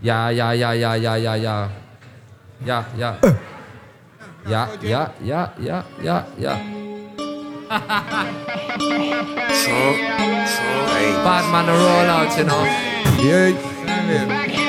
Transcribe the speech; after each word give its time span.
Ja, 0.00 0.30
ja, 0.30 0.52
ja, 0.52 0.72
ja, 0.72 0.94
ja, 0.94 1.16
ja, 1.16 1.34
ja. 1.34 1.68
Ja, 2.64 2.84
ja. 2.96 3.16
Ja, 4.48 4.68
ja, 4.80 5.12
ja, 5.20 5.52
ja, 5.58 5.84
ja, 6.02 6.24
ja. 6.36 6.56
Paar 11.22 11.44
mannen 11.50 11.74
roll-outs 11.74 12.36
en 12.36 12.48
al. 12.48 12.64
Jee. 13.22 13.54
Zijn 13.86 14.06
we 14.06 14.67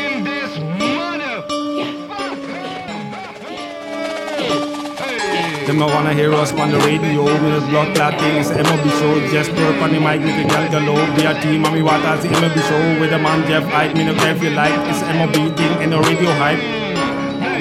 Them 5.70 5.84
I 5.84 5.86
wanna 5.86 6.16
hear 6.16 6.34
us 6.34 6.52
on 6.54 6.72
the 6.72 6.80
radio 6.80 7.22
with 7.22 7.62
the 7.62 7.62
blood 7.70 7.94
clot 7.94 8.18
thing. 8.18 8.38
It's 8.38 8.50
the 8.50 8.56
MLB 8.56 8.90
show. 8.98 9.14
Just 9.30 9.52
work 9.52 9.78
on 9.86 9.94
the 9.94 10.00
mic 10.02 10.18
with 10.26 10.34
the 10.34 10.50
gal 10.50 10.66
gallo. 10.66 10.98
Oh, 10.98 11.16
be 11.16 11.22
a 11.30 11.40
team, 11.40 11.62
mommy 11.62 11.84
waters, 11.84 12.24
the 12.24 12.30
MLB 12.30 12.58
show 12.66 13.00
with 13.00 13.12
the 13.12 13.20
man 13.20 13.46
Jeff 13.46 13.70
Hype. 13.70 13.94
Me 13.94 14.04
no 14.04 14.16
care 14.16 14.34
if 14.34 14.42
you 14.42 14.50
like. 14.50 14.74
It's 14.90 15.02
the 15.02 15.14
MLB 15.14 15.56
thing 15.56 15.74
and 15.78 15.94
the 15.94 16.02
radio 16.02 16.34
hype. 16.42 16.58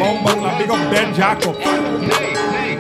Bumbo 0.01 0.41
big 0.57 0.71
up 0.73 0.81
Ben 0.89 1.13
Jacob. 1.13 1.61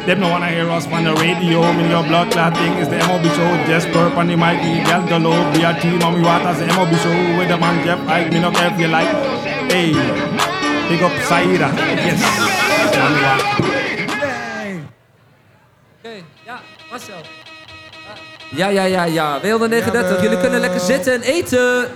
Them 0.08 0.20
no 0.20 0.30
wanna 0.30 0.48
hear 0.48 0.70
us 0.70 0.86
on 0.86 1.04
the 1.04 1.12
radio. 1.20 1.60
Me 1.76 1.90
your 1.90 2.04
blood 2.08 2.32
clot 2.32 2.56
thing 2.56 2.72
is 2.80 2.88
the 2.88 2.96
MLB 2.96 3.28
show. 3.36 3.52
Just 3.68 3.92
work 3.94 4.16
on 4.16 4.28
the 4.28 4.36
mic 4.36 4.56
with 4.64 4.80
the 4.80 4.84
gal 4.88 5.04
gallo. 5.06 5.36
Oh, 5.36 5.52
be 5.52 5.60
a 5.60 5.78
team, 5.78 5.98
mommy 5.98 6.24
waters, 6.24 6.56
the 6.56 6.64
MLB 6.72 6.96
show 7.04 7.12
with 7.36 7.52
the 7.52 7.58
man 7.58 7.84
Jeff 7.84 8.00
Hype. 8.08 8.32
Me 8.32 8.40
no 8.40 8.50
care 8.50 8.72
if 8.72 8.80
you 8.80 8.88
like. 8.88 9.12
Hey, 9.68 9.92
big 10.88 11.04
up 11.04 11.12
Saira. 11.28 11.68
Yes. 12.00 12.48
Ja, 16.44 16.60
Marcel. 16.90 17.20
Ja, 18.50 18.68
ja, 18.68 18.84
ja, 18.84 19.04
ja. 19.04 19.40
Wilde 19.40 19.68
39, 19.68 20.22
jullie 20.22 20.40
kunnen 20.40 20.60
lekker 20.60 20.80
zitten 20.80 21.12
en 21.12 21.20
eten. 21.20 21.86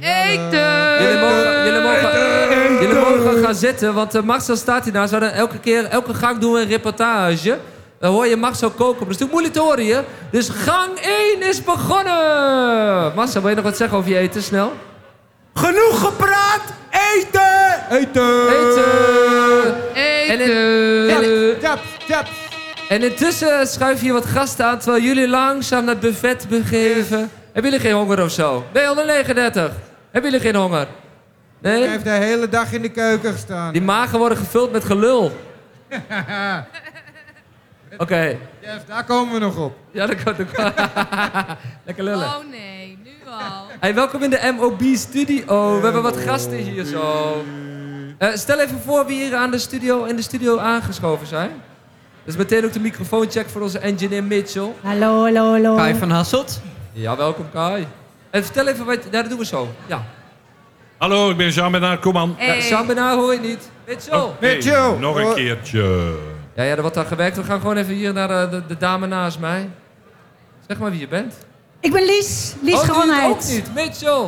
Eten! 0.00 1.02
Jullie 1.02 1.18
mogen, 1.18 1.64
jullie 1.64 1.80
mogen, 1.80 2.72
jullie 2.80 2.94
mogen 2.94 3.44
gaan 3.44 3.54
zitten, 3.54 3.94
want 3.94 4.14
uh, 4.14 4.22
Marcel 4.22 4.56
staat 4.56 4.84
hier 4.84 4.96
hadden 4.96 5.32
elke 5.32 5.58
keer, 5.58 5.84
elke 5.84 6.14
gang 6.14 6.38
doen 6.38 6.52
we 6.52 6.60
een 6.60 6.68
reportage. 6.68 7.58
Dan 7.98 8.12
hoor 8.12 8.26
je 8.26 8.36
Marcel 8.36 8.70
koken, 8.70 8.98
dat 9.06 9.08
is 9.08 9.18
natuurlijk 9.18 9.30
moeilijk 9.32 9.54
te 9.54 9.60
horen 9.60 9.84
hier. 9.84 10.04
Dus 10.30 10.48
gang 10.48 10.98
1 11.38 11.42
is 11.48 11.64
begonnen! 11.64 13.14
Marcel, 13.14 13.40
wil 13.40 13.50
je 13.50 13.56
nog 13.56 13.64
wat 13.64 13.76
zeggen 13.76 13.98
over 13.98 14.10
je 14.10 14.18
eten, 14.18 14.42
snel? 14.42 14.72
Genoeg 15.54 16.00
gepraat! 16.00 16.62
Eten! 16.90 17.84
Eten! 17.90 18.48
Eten! 18.48 19.74
Eten! 19.94 21.08
En 21.08 21.22
in- 21.22 21.60
Taps, 21.60 21.82
taps. 22.08 22.39
En 22.90 23.02
intussen 23.02 23.66
schuif 23.66 24.02
je 24.02 24.12
wat 24.12 24.26
gasten 24.26 24.66
aan 24.66 24.78
terwijl 24.78 25.02
jullie 25.02 25.28
langzaam 25.28 25.84
naar 25.84 25.94
het 25.94 26.02
buffet 26.02 26.46
begeven. 26.48 27.30
Hebben 27.52 27.70
jullie 27.72 27.86
geen 27.86 27.94
honger 27.94 28.22
of 28.22 28.30
zo? 28.30 28.64
Ben 28.72 28.82
je 28.82 28.88
139? 28.88 29.72
Hebben 30.10 30.30
jullie 30.30 30.46
geen 30.46 30.56
honger? 30.60 30.86
Hij 31.60 31.78
Nee? 31.78 31.88
heeft 31.88 32.04
de 32.04 32.10
hele 32.10 32.48
dag 32.48 32.72
in 32.72 32.82
de 32.82 32.88
keuken 32.88 33.32
gestaan. 33.32 33.72
Die 33.72 33.82
magen 33.82 34.18
worden 34.18 34.38
gevuld 34.38 34.72
met 34.72 34.84
gelul. 34.84 35.32
Oké. 37.98 38.36
Jeff, 38.60 38.84
daar 38.86 39.04
komen 39.04 39.34
we 39.34 39.38
nog 39.40 39.56
op. 39.56 39.76
Ja, 39.90 40.06
dat 40.06 40.22
kan 40.22 40.34
ook. 40.40 40.74
Lekker 41.84 42.04
lullen. 42.04 42.26
Oh 42.26 42.36
nee, 42.50 42.98
nu 43.04 43.10
al. 43.30 43.66
Hey, 43.80 43.94
welkom 43.94 44.22
in 44.22 44.30
de 44.30 44.52
MOB 44.56 44.82
studio. 44.94 45.76
We 45.78 45.84
hebben 45.84 46.02
wat 46.02 46.16
gasten 46.16 46.56
hier 46.56 46.84
zo. 46.84 47.44
Eh, 48.18 48.28
stel 48.34 48.58
even 48.58 48.80
voor 48.84 49.06
wie 49.06 49.22
hier 49.24 49.36
aan 49.36 49.50
de 49.50 49.58
studio, 49.58 50.04
in 50.04 50.16
de 50.16 50.22
studio 50.22 50.58
aangeschoven 50.58 51.26
zijn. 51.26 51.50
Dus 52.24 52.36
meteen 52.36 52.64
ook 52.64 52.72
de 52.72 52.80
microfooncheck 52.80 53.48
voor 53.48 53.60
onze 53.60 53.78
engineer 53.78 54.24
Mitchell. 54.24 54.72
Hallo, 54.82 55.22
hallo, 55.22 55.50
hallo. 55.50 55.76
Kai 55.76 55.94
van 55.94 56.10
Hasselt. 56.10 56.60
Ja, 56.92 57.16
welkom 57.16 57.46
Kai. 57.52 57.86
En 58.30 58.44
vertel 58.44 58.66
even 58.66 58.84
wat... 58.86 58.98
Ja, 59.04 59.20
dat 59.20 59.28
doen 59.28 59.38
we 59.38 59.44
zo. 59.44 59.68
Ja. 59.86 60.04
Hallo, 60.98 61.30
ik 61.30 61.36
ben 61.36 61.48
Jean-Bernard 61.48 62.00
Koeman. 62.00 62.34
ja 62.38 62.44
Hey. 62.44 62.68
Jean 62.68 62.86
Benaar 62.86 63.14
hoor 63.14 63.32
je 63.34 63.40
niet. 63.40 63.70
Mitchell. 63.86 64.18
Oké, 64.20 64.36
Mitchell. 64.46 64.96
nog 64.98 65.16
een 65.16 65.24
Oh. 65.24 65.34
keertje. 65.34 66.14
Ja, 66.54 66.62
ja, 66.62 66.74
er 66.76 66.80
wordt 66.80 66.96
aan 66.96 67.06
gewerkt. 67.06 67.36
We 67.36 67.44
gaan 67.44 67.60
gewoon 67.60 67.76
even 67.76 67.94
hier 67.94 68.12
naar 68.12 68.30
eh, 68.30 68.50
de, 68.50 68.62
de 68.66 68.76
dame 68.76 69.06
naast 69.06 69.38
mij. 69.38 69.68
Zeg 70.68 70.78
maar 70.78 70.90
wie 70.90 71.00
je 71.00 71.08
bent. 71.08 71.34
Ik 71.80 71.92
ben 71.92 72.04
Lies. 72.04 72.54
Lies 72.62 72.74
oh, 72.74 72.96
ook 72.98 73.10
uit. 73.10 73.48
niet. 73.50 73.74
Mitchell. 73.74 74.24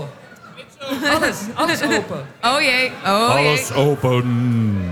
Alles, 0.91 1.39
alles 1.55 1.83
open. 1.83 2.27
Oh 2.43 2.61
jee, 2.61 2.93
oh 3.07 3.33
jee. 3.39 3.49
Alles 3.49 3.73
open. 3.75 4.25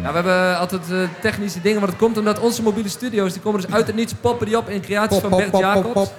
Ja, 0.02 0.08
we 0.08 0.14
hebben 0.14 0.58
altijd 0.58 0.90
eh, 0.90 0.98
technische 1.20 1.60
dingen, 1.60 1.80
maar 1.80 1.88
dat 1.90 1.98
komt 1.98 2.18
omdat 2.18 2.38
onze 2.38 2.62
mobiele 2.62 2.88
studio's, 2.88 3.32
die 3.32 3.42
komen 3.42 3.60
dus 3.60 3.70
uit 3.70 3.86
het 3.86 3.96
niets, 3.96 4.14
poppen 4.20 4.46
die 4.46 4.56
op 4.56 4.68
in 4.68 4.80
creaties 4.80 5.20
Pop, 5.20 5.30
van 5.30 5.38
Bert 5.38 5.50
pop, 5.50 5.60
Jacobs. 5.60 5.84
pop, 5.84 5.94
pop. 5.94 6.12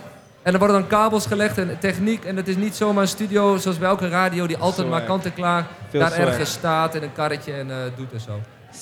En 0.44 0.54
er 0.54 0.60
worden 0.60 0.80
dan 0.80 0.88
kabels 0.88 1.26
gelegd 1.26 1.58
en 1.58 1.78
techniek. 1.80 2.26
En 2.26 2.36
het 2.36 2.48
is 2.48 2.56
niet 2.56 2.76
zomaar 2.76 3.02
een 3.02 3.08
studio 3.08 3.58
zoals 3.58 3.78
bij 3.78 3.90
elke 3.90 4.10
radio 4.10 4.48
die 4.48 4.58
altijd 4.58 4.90
maar 4.90 5.04
kant-en-klaar 5.04 5.68
daar 5.92 6.14
ergens 6.14 6.52
staat 6.52 6.96
in 6.96 7.04
een 7.04 7.14
karretje 7.14 7.54
en 7.54 7.72
eh, 7.72 7.78
doet 7.96 8.14
en 8.14 8.20
zo. 8.20 8.40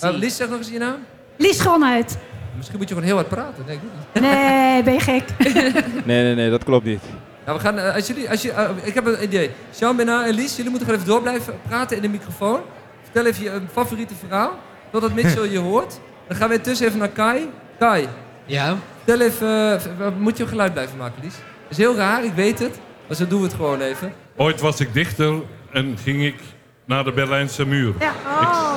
Eh, 0.08 0.14
Lies, 0.14 0.36
zeg 0.36 0.50
nog 0.50 0.58
eens 0.58 0.70
je 0.70 0.80
naam. 0.80 0.98
Lies 1.38 1.68
uit. 1.84 2.18
Misschien 2.56 2.78
moet 2.78 2.88
je 2.90 2.94
gewoon 2.94 3.10
heel 3.10 3.16
hard 3.18 3.30
praten. 3.30 3.64
Nee, 3.66 3.76
ik 3.76 3.82
doe 3.82 3.90
het 3.94 4.14
niet. 4.14 4.32
Nee, 4.32 4.84
ben 4.84 4.94
je 4.94 5.00
gek? 5.00 5.24
Nee, 6.06 6.24
nee, 6.24 6.36
nee, 6.36 6.50
dat 6.50 6.64
klopt 6.64 6.86
niet. 6.86 7.02
Nou, 7.50 7.62
we 7.62 7.68
gaan, 7.68 7.80
eh, 7.80 7.96
als 7.96 8.08
jullie, 8.08 8.30
als 8.30 8.42
je, 8.42 8.52
eh, 8.52 8.70
ik 8.84 8.94
heb 8.94 9.06
een 9.06 9.24
idee. 9.24 9.52
Jean, 9.80 9.96
Bernard 9.96 10.28
en 10.28 10.34
Lies, 10.34 10.56
jullie 10.56 10.72
moeten 10.72 10.88
gewoon 10.88 11.02
even 11.02 11.14
door 11.14 11.22
blijven 11.22 11.54
praten 11.68 11.96
in 11.96 12.02
de 12.02 12.10
microfoon. 12.10 12.60
Vertel 13.04 13.26
even 13.26 13.44
je 13.44 13.50
eh, 13.50 13.56
favoriete 13.72 14.14
verhaal, 14.16 14.60
totdat 14.92 15.14
Mitchell 15.14 15.50
je 15.50 15.58
hoort. 15.58 16.00
Dan 16.28 16.38
gaan 16.38 16.50
we 16.50 16.56
intussen 16.56 16.88
even 16.88 17.00
naar 17.00 17.10
Kai. 17.10 17.50
Kai, 17.80 18.08
Ja. 18.46 18.76
Stel 19.02 19.20
even, 19.20 19.82
moet 20.20 20.38
je 20.38 20.44
een 20.44 20.50
geluid 20.50 20.74
blijven 20.74 20.98
maken, 20.98 21.24
Lies? 21.24 21.34
Dat 21.34 21.72
is 21.72 21.78
heel 21.78 21.96
raar, 21.96 22.24
ik 22.24 22.34
weet 22.34 22.60
het. 22.60 22.80
Maar 23.08 23.18
zo 23.18 23.28
doen 23.28 23.40
we 23.40 23.46
het 23.46 23.56
gewoon 23.56 23.82
even. 23.82 24.14
Ooit 24.36 24.62
was 24.62 24.80
ik 24.80 24.94
dichter 24.94 25.34
en 25.72 25.98
ging 26.04 26.24
ik 26.24 26.40
naar 26.86 27.04
de 27.04 27.12
Berlijnse 27.12 27.66
muur. 27.66 27.94
Ja. 28.00 28.14
Oh. 28.26 28.74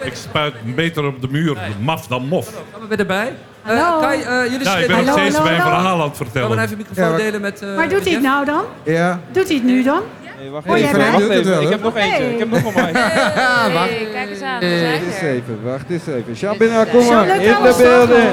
Ik 0.00 0.14
spuit 0.14 0.74
beter 0.74 1.04
op 1.06 1.20
de 1.20 1.28
muur, 1.28 1.56
maf 1.80 2.06
dan 2.06 2.26
mof. 2.26 2.46
Gaan 2.72 2.80
we 2.80 2.86
weer 2.86 2.98
erbij? 2.98 3.36
Eh, 3.64 3.68
Hallo. 3.82 4.00
Kai, 4.00 4.20
eh, 4.22 4.50
jullie 4.50 4.64
Ja, 4.66 4.76
ik 4.76 4.86
ben 4.86 5.04
nog 5.04 5.18
steeds 5.18 5.42
mijn 5.42 5.60
verhaal 5.60 6.00
aan 6.00 6.08
het 6.08 6.16
vertellen. 6.16 6.58
even 6.58 6.70
een 6.70 6.76
microfoon 6.76 7.04
Ja, 7.04 7.10
maar- 7.10 7.18
delen 7.20 7.40
met... 7.40 7.62
eh, 7.62 7.76
Maar 7.76 7.88
doet 7.88 8.04
hij 8.04 8.12
het 8.12 8.22
nou 8.22 8.44
dan? 8.44 8.64
Ja. 8.82 9.20
Doet 9.32 9.46
hij 9.46 9.54
het 9.56 9.64
nu 9.64 9.82
dan? 9.82 10.00
Nee, 10.40 10.50
wacht 10.50 10.66
even. 10.66 10.98
Wacht 11.12 11.28
even. 11.28 11.50
wel, 11.50 11.62
Ik 11.62 11.68
heb 11.68 11.82
nog 11.82 11.96
eentje. 11.96 12.32
Ik 12.32 12.38
heb 12.38 12.50
nog 12.50 12.64
een 12.74 12.84
mic. 12.84 12.96
Ah, 12.96 13.72
wacht. 13.72 13.88
Hey, 13.90 14.08
kijk 14.12 14.30
eens 14.30 14.40
aan. 14.40 14.60
Wacht 14.60 15.02
eens 15.06 15.20
even, 15.22 15.58
wacht 15.64 15.84
eens 15.90 16.06
even. 16.06 16.36
Shabina, 16.36 16.84
kom 16.84 17.06
maar. 17.06 17.28
In 17.28 17.38
de 17.62 17.74
beelden. 17.78 18.32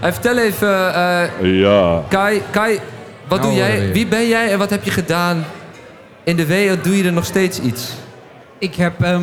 Hey, 0.00 0.12
vertel 0.12 0.38
even, 0.38 0.94
eh, 0.94 1.60
Ja. 1.60 2.02
Kai, 2.08 2.42
Kai, 2.50 2.78
wat 3.28 3.38
Nou, 3.40 3.50
doe 3.52 3.60
jij? 3.62 3.92
Wie 3.92 4.06
ben 4.06 4.28
jij 4.28 4.50
en 4.52 4.58
wat 4.58 4.70
heb 4.70 4.84
je 4.84 4.90
gedaan 4.90 5.44
in 6.24 6.36
de 6.36 6.46
WO? 6.46 6.76
Doe 6.82 6.96
je 6.96 7.04
er 7.04 7.12
nog 7.12 7.24
steeds 7.24 7.60
iets? 7.60 7.92
Ik 8.58 8.74
heb 8.74 9.02
ehm, 9.02 9.22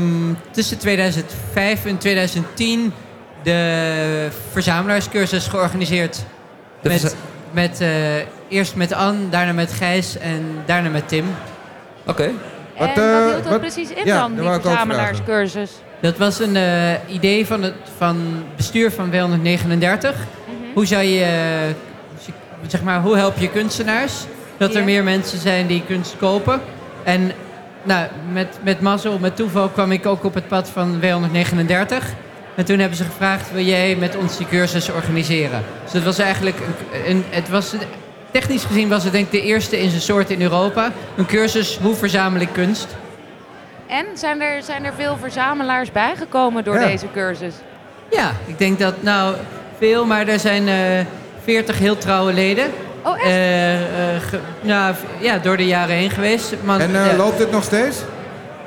tussen 0.51 0.77
2005 0.77 1.85
en 1.85 1.97
2010 1.97 2.93
de 3.43 4.27
verzamelaaarscursus 4.51 5.47
georganiseerd. 5.47 6.15
De 6.81 6.89
met, 6.89 6.99
verza- 6.99 7.15
met, 7.51 7.81
eh, 7.81 7.89
eerst 8.47 8.75
met 8.75 8.93
Anne, 8.93 9.29
daarna 9.29 9.51
met 9.53 9.71
Gijs 9.71 10.17
en 10.17 10.45
daarna 10.65 10.89
met 10.89 11.07
Tim. 11.07 11.25
Oké. 12.05 12.31
Wat, 12.77 12.87
en 12.87 13.03
eh, 13.03 13.11
wat 13.11 13.23
hield 13.31 13.43
dat 13.43 13.51
wat- 13.51 13.59
precies 13.59 13.89
in 13.89 14.05
ja, 14.05 14.19
dan, 14.19 14.35
die 14.35 14.49
verzamelaarscursus? 14.49 15.71
Dat 16.01 16.17
was 16.17 16.39
een 16.39 16.55
eh, 16.55 16.93
idee 17.07 17.45
van 17.45 17.63
het 17.63 17.73
van 17.97 18.17
bestuur 18.55 18.91
van 18.91 19.11
W139. 19.11 19.11
Mhm. 19.11 20.13
Hoe 20.73 20.85
zou 20.85 21.03
je, 21.03 21.23
eh, 21.23 21.75
zeg 22.67 22.81
maar, 22.83 23.01
hoe 23.01 23.15
help 23.15 23.37
je 23.37 23.49
kunstenaars? 23.49 24.13
Dat 24.57 24.75
er 24.75 24.83
meer 24.83 25.03
mensen 25.03 25.39
zijn 25.39 25.67
die 25.67 25.83
kunst 25.87 26.15
kopen. 26.19 26.61
En 27.03 27.31
nou, 27.83 28.07
met, 28.31 28.57
met 28.63 28.81
mazzel, 28.81 29.17
met 29.19 29.35
toeval 29.35 29.67
kwam 29.69 29.91
ik 29.91 30.05
ook 30.05 30.23
op 30.23 30.33
het 30.33 30.47
pad 30.47 30.69
van 30.69 30.99
W139. 31.01 32.03
En 32.55 32.65
toen 32.65 32.79
hebben 32.79 32.97
ze 32.97 33.03
gevraagd, 33.03 33.51
wil 33.51 33.63
jij 33.63 33.95
met 33.95 34.15
ons 34.15 34.37
die 34.37 34.47
cursus 34.47 34.89
organiseren? 34.91 35.63
Dus 35.83 35.91
dat 35.91 36.03
was 36.03 36.19
eigenlijk, 36.19 36.57
een, 36.59 37.09
een- 37.09 37.23
het 37.29 37.49
was, 37.49 37.73
technisch 38.31 38.63
gezien 38.63 38.89
was 38.89 39.03
het 39.03 39.11
denk 39.13 39.25
ik 39.25 39.31
de 39.31 39.41
eerste 39.41 39.79
in 39.81 39.89
zijn 39.89 40.01
soort 40.01 40.29
in 40.29 40.41
Europa. 40.41 40.91
Een 41.17 41.25
cursus, 41.25 41.77
hoe 41.81 41.95
verzamel 41.95 42.41
ik 42.41 42.49
kunst? 42.51 42.87
En 43.87 44.05
zijn 44.13 44.41
er, 44.41 44.63
zijn 44.63 44.85
er 44.85 44.93
veel 44.97 45.17
verzamelaars 45.19 45.91
bijgekomen 45.91 46.63
door 46.63 46.79
Ja. 46.79 46.85
deze 46.87 47.05
cursus? 47.13 47.53
Ja, 48.11 48.31
ik 48.45 48.57
denk 48.57 48.79
dat 48.79 49.03
nou 49.03 49.35
veel, 49.77 50.05
maar 50.05 50.27
er 50.27 50.39
zijn 50.39 50.67
eh 50.67 51.05
40 51.43 51.79
heel 51.79 51.97
trouwe 51.97 52.33
leden. 52.33 52.65
Oh, 53.03 53.13
echt? 53.15 53.25
Eh, 53.25 53.73
eh, 54.15 54.21
ge- 54.21 54.39
nou, 54.61 54.95
v- 54.95 55.23
ja, 55.23 55.37
door 55.37 55.57
de 55.57 55.65
jaren 55.65 55.95
heen 55.95 56.09
geweest. 56.09 56.53
Maar, 56.63 56.79
En 56.79 56.91
ja, 56.91 57.15
loopt 57.15 57.39
het 57.39 57.51
nog 57.51 57.63
steeds? 57.63 57.97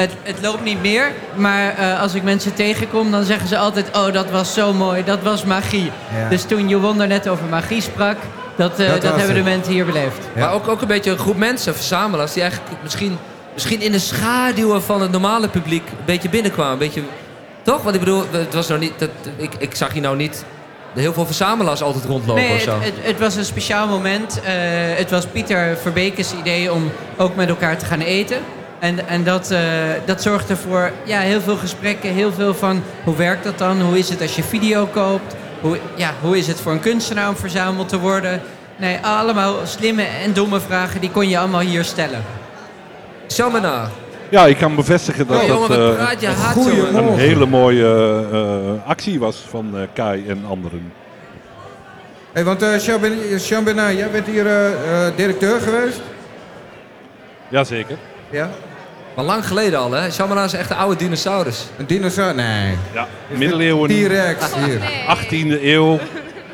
Het, 0.02 0.12
het 0.22 0.36
loopt 0.42 0.64
niet 0.64 0.82
meer, 0.82 1.12
maar 1.34 1.74
eh, 1.76 2.00
als 2.00 2.14
ik 2.14 2.22
mensen 2.22 2.54
tegenkom, 2.54 3.10
dan 3.10 3.24
zeggen 3.24 3.48
ze 3.48 3.58
altijd: 3.58 3.96
Oh, 3.96 4.12
dat 4.12 4.30
was 4.30 4.54
zo 4.54 4.72
mooi, 4.72 5.04
dat 5.04 5.22
was 5.22 5.44
magie. 5.44 5.90
Ja. 6.14 6.28
Dus 6.28 6.42
toen 6.42 6.68
Jowon 6.68 7.00
er 7.00 7.06
net 7.06 7.28
over 7.28 7.44
magie 7.46 7.80
sprak, 7.80 8.16
dat, 8.56 8.78
eh, 8.78 8.88
Dat 8.88 9.02
hebben 9.02 9.26
het. 9.26 9.34
de 9.34 9.42
mensen 9.42 9.72
hier 9.72 9.84
beleefd. 9.86 10.18
Ja. 10.34 10.40
Maar 10.40 10.52
ook, 10.52 10.68
ook 10.68 10.80
een 10.80 10.86
beetje 10.86 11.10
een 11.10 11.18
groep 11.18 11.36
mensen, 11.36 11.74
verzamelaars, 11.74 12.32
die 12.32 12.42
eigenlijk 12.42 12.72
misschien, 12.82 13.18
misschien 13.52 13.80
in 13.80 13.92
de 13.92 13.98
schaduwen 13.98 14.82
van 14.82 15.02
het 15.02 15.10
normale 15.10 15.48
publiek 15.48 15.88
een 15.88 16.04
beetje 16.04 16.28
binnenkwamen. 16.28 16.72
Een 16.72 16.78
beetje, 16.78 17.02
toch? 17.62 17.82
Want 17.82 17.94
ik 17.94 18.00
bedoel, 18.00 18.24
het 18.30 18.54
was 18.54 18.68
nou 18.68 18.80
niet, 18.80 18.92
dat, 18.98 19.10
ik, 19.36 19.50
ik 19.58 19.74
zag 19.74 19.92
hier 19.92 20.02
nou 20.02 20.16
niet 20.16 20.44
heel 20.94 21.12
veel 21.12 21.26
verzamelaars 21.26 21.82
altijd 21.82 22.04
rondlopen 22.04 22.42
Nee, 22.42 22.54
of 22.54 22.60
zo. 22.60 22.74
het, 22.74 22.84
het, 22.84 22.94
het 23.02 23.18
was 23.18 23.36
een 23.36 23.44
speciaal 23.44 23.86
moment. 23.88 24.40
Eh, 24.40 24.52
het 24.96 25.10
was 25.10 25.26
Pieter 25.26 25.76
Verbekes 25.82 26.32
idee 26.40 26.72
om 26.72 26.90
ook 27.16 27.34
met 27.34 27.48
elkaar 27.48 27.78
te 27.78 27.84
gaan 27.84 28.00
eten. 28.00 28.36
En, 28.82 29.08
en 29.08 29.24
dat, 29.24 29.50
eh, 29.50 29.60
dat 30.04 30.22
zorgt 30.22 30.50
ervoor 30.50 30.90
ja, 31.04 31.20
heel 31.20 31.40
veel 31.40 31.56
gesprekken, 31.56 32.10
heel 32.10 32.32
veel 32.32 32.54
van 32.54 32.82
hoe 33.04 33.16
werkt 33.16 33.44
dat 33.44 33.58
dan? 33.58 33.80
Hoe 33.80 33.98
is 33.98 34.08
het 34.08 34.20
als 34.20 34.36
je 34.36 34.42
video 34.42 34.86
koopt? 34.86 35.34
Hoe, 35.60 35.78
ja, 35.94 36.14
hoe 36.20 36.38
is 36.38 36.46
het 36.46 36.60
voor 36.60 36.72
een 36.72 36.80
kunstenaar 36.80 37.28
om 37.28 37.36
verzameld 37.36 37.88
te 37.88 37.98
worden? 37.98 38.40
Nee, 38.76 38.98
allemaal 39.02 39.54
slimme 39.64 40.02
en 40.02 40.32
domme 40.32 40.60
vragen, 40.60 41.00
die 41.00 41.10
kon 41.10 41.28
je 41.28 41.38
allemaal 41.38 41.60
hier 41.60 41.84
stellen. 41.84 42.22
Shamana. 43.28 43.90
Ja, 44.28 44.46
ik 44.46 44.56
kan 44.56 44.74
bevestigen 44.74 45.26
dat 45.26 45.40
Oh, 45.40 45.46
jongen, 45.46 45.68
dat 45.68 45.78
wat 45.78 45.88
eh, 45.88 45.96
praat 45.96 46.56
een 46.56 47.18
hele 47.18 47.46
mooie 47.46 48.24
eh, 48.32 48.88
actie 48.88 49.18
was 49.18 49.36
van 49.48 49.70
eh, 49.74 49.82
Kai 49.92 50.28
en 50.28 50.44
anderen. 50.48 50.92
Hey, 52.32 52.44
want 52.44 52.62
eh 52.62 52.78
Jean 53.38 53.64
Bernard, 53.64 53.96
jij 53.96 54.10
bent 54.10 54.26
hier 54.26 54.46
directeur 55.16 55.60
geweest? 55.60 56.00
Jazeker. 57.48 57.96
Ja. 58.30 58.50
Maar 59.16 59.24
lang 59.24 59.46
geleden 59.46 59.78
al, 59.78 59.92
hè? 59.92 60.10
Shamana 60.10 60.44
is 60.44 60.52
echt 60.52 60.70
een 60.70 60.76
oude 60.76 60.96
dinosaurus. 60.96 61.66
Een 61.76 61.86
dinosaurus? 61.86 62.36
Nee. 62.36 62.76
Ja, 62.92 63.06
middeleeuwen. 63.28 63.88
T-Rex 63.88 64.44
hier. 64.64 64.80
18e 65.16 65.62
eeuw. 65.62 65.98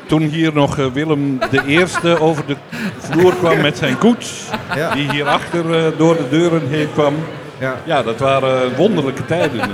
Toen 0.07 0.21
hier 0.21 0.53
nog 0.53 0.77
eh, 0.79 0.85
Willem 0.93 1.39
I 1.67 1.85
over 2.19 2.45
de 2.45 2.55
vloer 2.97 3.35
kwam 3.35 3.61
met 3.61 3.77
zijn 3.77 3.97
koets. 3.97 4.43
Ja. 4.75 4.93
Die 4.93 5.11
hierachter 5.11 5.75
eh 5.75 5.91
door 5.97 6.17
de 6.17 6.29
deuren 6.29 6.61
heen 6.69 6.87
kwam. 6.93 7.15
Ja. 7.59 7.75
Ja, 7.85 8.03
dat 8.03 8.19
waren 8.19 8.75
wonderlijke 8.75 9.25
tijden. 9.25 9.61
eh. 9.61 9.67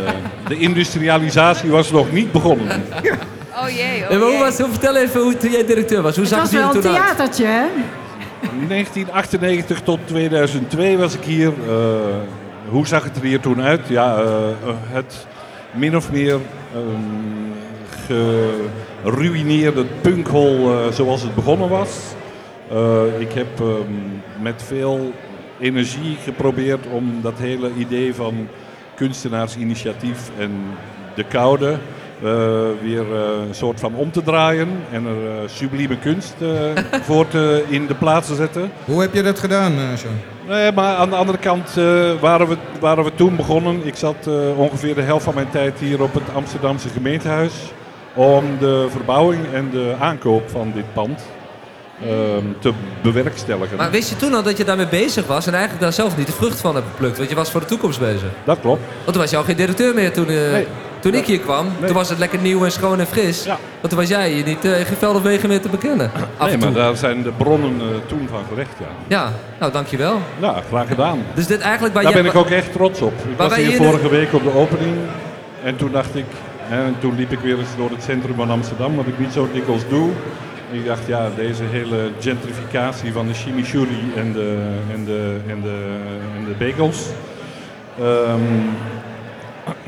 De 0.48 0.58
industrialisatie 0.58 1.70
was 1.70 1.92
nog 1.92 2.12
niet 2.12 2.32
begonnen. 2.32 2.68
Oh 3.62 3.70
jee, 3.70 4.04
oh 4.04 4.12
En 4.12 4.20
hoe 4.20 4.38
was, 4.38 4.56
vertel 4.56 4.96
even 4.96 5.22
hoe 5.22 5.38
toen 5.38 5.52
jij 5.52 5.66
directeur 5.66 6.02
was. 6.02 6.16
Hoe 6.16 6.26
zag 6.26 6.40
was 6.40 6.52
het 6.52 6.58
hier 6.60 6.68
wel 6.68 6.76
een 6.76 6.82
toen 6.82 6.92
theatertje, 6.94 7.46
hè? 7.46 7.66
1998 8.68 9.82
tot 9.82 10.00
2002 10.06 10.98
was 10.98 11.14
ik 11.14 11.24
hier. 11.24 11.48
Eh, 11.68 11.74
hoe 12.70 12.88
zag 12.88 13.04
het 13.04 13.16
er 13.16 13.24
hier 13.24 13.40
toen 13.40 13.62
uit? 13.62 13.88
Ja, 13.88 14.18
eh, 14.18 14.28
het 14.68 15.28
min 15.72 15.96
of 15.96 16.12
meer 16.12 16.40
ehm, 16.74 17.52
geruïneerde 19.04 19.86
punkhol 20.02 20.72
eh, 20.72 20.92
zoals 20.92 21.22
het 21.22 21.36
begonnen 21.36 21.70
was. 21.70 21.98
Eh, 22.72 23.20
ik 23.20 23.32
heb 23.32 23.60
ehm, 23.60 23.94
met 24.42 24.64
veel 24.66 25.12
energie 25.60 26.18
geprobeerd 26.24 26.88
om 26.92 27.20
dat 27.22 27.34
hele 27.38 27.72
idee 27.78 28.16
van 28.16 28.48
kunstenaarsinitiatief 28.96 30.30
en 30.40 30.52
de 31.16 31.24
koude 31.24 31.78
eh, 32.24 32.32
weer 32.82 33.16
eh, 33.16 33.48
een 33.48 33.56
soort 33.56 33.80
van 33.80 33.96
om 33.96 34.12
te 34.12 34.24
draaien 34.24 34.70
en 34.92 35.06
er 35.06 35.30
eh, 35.30 35.48
sublieme 35.48 35.98
kunst 35.98 36.36
eh, 36.40 36.50
voor 37.08 37.28
te, 37.28 37.64
in 37.68 37.88
de 37.88 37.96
plaats 37.96 38.28
te 38.28 38.36
zetten. 38.36 38.72
Hoe 38.86 39.02
heb 39.02 39.14
je 39.14 39.22
dat 39.22 39.40
gedaan, 39.40 39.72
eh 39.72 39.78
Jean? 39.78 40.35
Nee, 40.48 40.72
maar 40.72 40.96
aan 40.96 41.10
de 41.10 41.16
andere 41.16 41.38
kant 41.38 41.78
eh, 41.78 42.12
waren, 42.20 42.48
we, 42.48 42.58
waren 42.80 43.04
we 43.04 43.12
toen 43.16 43.36
begonnen. 43.36 43.86
Ik 43.88 43.96
zat 43.96 44.16
eh, 44.28 44.60
ongeveer 44.60 44.96
de 44.96 45.02
helft 45.02 45.24
van 45.24 45.34
mijn 45.34 45.50
tijd 45.50 45.80
hier 45.80 46.02
op 46.02 46.14
het 46.14 46.24
Amsterdamse 46.34 46.90
gemeentehuis. 46.90 47.54
Om 48.14 48.44
de 48.60 48.88
verbouwing 48.90 49.54
en 49.54 49.70
de 49.70 49.96
aankoop 50.00 50.50
van 50.50 50.72
dit 50.76 50.94
pand 50.94 51.22
ehm, 52.02 52.46
te 52.60 52.74
bewerkstelligen. 53.02 53.78
Maar 53.78 53.92
wist 53.92 54.10
je 54.10 54.16
toen 54.16 54.34
al 54.34 54.44
dat 54.44 54.58
je 54.58 54.64
daarmee 54.64 54.88
bezig 54.88 55.28
was 55.28 55.48
en 55.48 55.54
eigenlijk 55.54 55.84
daar 55.84 55.94
zelf 55.94 56.18
niet 56.18 56.28
de 56.28 56.34
vrucht 56.34 56.60
van 56.62 56.76
hebt 56.76 56.88
geplukt? 56.92 57.18
Want 57.18 57.30
je 57.30 57.36
was 57.36 57.52
voor 57.52 57.60
de 57.60 57.66
toekomst 57.66 58.00
bezig. 58.00 58.30
Dat 58.44 58.60
klopt. 58.60 58.82
Want 58.96 59.12
toen 59.12 59.22
was 59.22 59.30
je 59.30 59.38
al 59.38 59.44
geen 59.44 59.56
directeur 59.56 59.94
meer 59.94 60.14
toen, 60.14 60.30
eh, 60.30 60.52
Nee. 60.52 60.68
Toen 61.06 61.14
ik 61.14 61.26
hier 61.26 61.40
kwam. 61.40 61.66
Nee. 61.66 61.86
Toen 61.86 61.96
was 61.96 62.10
het 62.10 62.18
lekker 62.18 62.40
nieuw 62.40 62.64
en 62.64 62.72
schoon 62.72 63.00
en 63.00 63.08
fris. 63.08 63.44
Ja. 63.44 63.58
Want 63.80 63.90
toen 63.90 63.98
was 64.00 64.10
jij 64.10 64.36
je 64.36 64.44
niet 64.44 64.66
eh, 64.66 64.72
geen 64.72 65.22
wegen 65.22 65.50
meer 65.50 65.62
te 65.62 65.70
bekennen. 65.70 66.12
Nee, 66.40 66.58
maar 66.58 66.74
daar 66.74 66.98
zijn 66.98 67.24
de 67.24 67.32
bronnen 67.32 67.80
eh, 67.80 67.86
toen 68.08 68.28
van 68.30 68.44
gerecht, 68.50 68.76
ja. 68.80 68.86
Ja, 69.08 69.32
nou 69.60 69.72
dankjewel. 69.72 70.20
Ja, 70.40 70.62
graag 70.68 70.88
gedaan. 70.88 71.24
Dus 71.34 71.48
dit 71.48 71.60
eigenlijk 71.60 71.94
waar 71.94 72.04
Daar 72.04 72.14
jij... 72.14 72.22
ben 72.22 72.32
ik 72.32 72.38
ook 72.38 72.50
echt 72.50 72.72
trots 72.72 73.02
op. 73.02 73.14
Ik 73.32 73.38
was 73.38 73.56
hier 73.56 73.76
vorige 73.76 74.10
week 74.10 74.34
op 74.34 74.44
de 74.44 74.56
opening. 74.56 74.96
En 75.64 75.76
toen 75.76 75.92
dacht 75.92 76.16
ik, 76.16 76.26
en 76.70 76.96
toen 77.00 77.16
liep 77.16 77.32
ik 77.32 77.40
weer 77.40 77.60
eens 77.60 77.76
door 77.78 77.90
het 77.90 78.04
centrum 78.04 78.36
van 78.36 78.50
Amsterdam, 78.50 78.96
wat 78.96 79.08
ik 79.08 79.20
niet 79.20 79.34
zo 79.34 79.48
dikwijls 79.54 79.88
doe. 79.90 80.10
Ik 80.72 80.86
dacht, 80.86 81.08
ja, 81.08 81.30
deze 81.36 81.64
hele 81.64 82.10
gentrificatie 82.20 83.14
van 83.14 83.28
de 83.28 83.34
chimichurri 83.34 84.12
en 84.16 84.34
de, 84.34 84.58
en 84.94 85.06
de, 85.06 85.38
en 85.48 85.62
de, 85.62 85.98
en 86.38 86.46
de 86.46 86.66
bagels. 86.66 87.06
Ehm, 88.00 88.42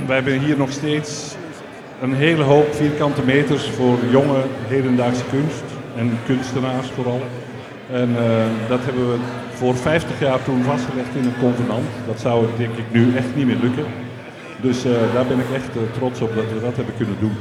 wij 0.06 0.16
hebben 0.16 0.40
hier 0.40 0.58
nog 0.58 0.72
steeds 0.72 1.36
een 2.02 2.14
hele 2.14 2.44
hoop 2.44 2.74
vierkante 2.76 3.22
meters 3.22 3.70
voor 3.70 3.98
jonge 4.10 4.42
hedendaagse 4.68 5.24
kunst 5.30 5.64
en 5.98 6.20
kunstenaars 6.26 6.88
vooral. 6.90 7.22
En 7.92 8.16
eh, 8.18 8.70
dat 8.70 8.80
hebben 8.84 9.12
we 9.12 9.18
voor 9.54 9.76
50 9.76 10.20
jaar 10.20 10.44
toen 10.44 10.64
vastgelegd 10.64 11.16
in 11.16 11.24
een 11.24 11.40
convenant. 11.40 11.86
Dat 12.08 12.20
zou 12.20 12.46
denk 12.58 12.78
ik 12.78 12.92
nu 12.92 13.16
echt 13.16 13.36
niet 13.36 13.46
meer 13.46 13.58
lukken. 13.62 13.86
Dus 14.62 14.86
eh, 14.86 14.92
daar 15.14 15.26
ben 15.26 15.40
ik 15.40 15.52
echt 15.54 15.70
eh, 15.76 15.82
trots 15.98 16.22
op 16.22 16.36
dat 16.36 16.46
we 16.54 16.60
dat 16.62 16.76
hebben 16.76 16.96
kunnen 16.98 17.16
doen. 17.20 17.38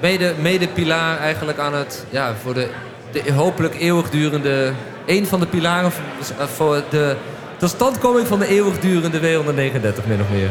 mede, 0.00 0.34
mede 0.40 0.68
pilaar 0.68 1.18
eigenlijk 1.18 1.58
aan 1.58 1.74
het, 1.74 2.06
ja, 2.10 2.34
voor 2.34 2.54
de, 2.54 2.68
de 3.12 3.32
hopelijk 3.32 3.80
eeuwigdurende, 3.80 4.72
een 5.06 5.26
van 5.26 5.40
de 5.40 5.46
pilaren 5.46 5.92
voor, 5.92 6.48
voor 6.48 6.82
de 6.90 7.16
totstandkoming 7.56 8.26
van 8.26 8.38
de 8.38 8.46
eeuwigdurende 8.46 9.20
W139 9.20 10.06
min 10.06 10.20
of 10.20 10.30
meer. 10.30 10.50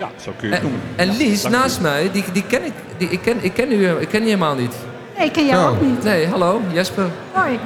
Ja, 0.00 0.10
zo 0.24 0.32
kun 0.38 0.48
je 0.48 0.54
het 0.54 0.62
En, 0.64 0.70
noemen. 0.70 0.80
en 0.96 1.16
Lies, 1.16 1.42
naast 1.48 1.80
mij, 1.80 2.10
die, 2.12 2.24
die 2.32 2.44
ken 2.46 2.64
ik, 2.64 2.72
die, 2.96 3.08
ik, 3.08 3.20
ken, 3.22 3.36
ik, 3.40 3.52
ken 3.54 3.72
u, 3.72 3.86
ik 3.86 4.08
ken 4.08 4.22
u 4.22 4.24
helemaal 4.24 4.54
niet. 4.54 4.74
Nee, 5.16 5.26
ik 5.26 5.32
ken 5.32 5.46
jou 5.46 5.70
ook 5.74 5.80
niet. 5.80 6.02
Nee, 6.02 6.26
hallo, 6.26 6.60
Jesper, 6.72 7.04
Hoi. 7.32 7.58